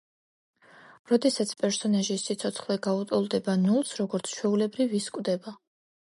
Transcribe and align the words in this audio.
როდესაც 1.09 1.51
პერსონაჟის 1.59 2.23
სიცოცხლე 2.29 2.77
გაუტოლდება 2.87 3.55
ნულს, 3.65 3.91
როგორც 4.01 4.31
ჩვეულებრივ 4.39 4.97
ის 5.01 5.11
კვდება. 5.19 5.55